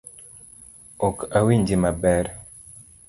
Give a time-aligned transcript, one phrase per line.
[1.07, 2.25] Ok awinji maber.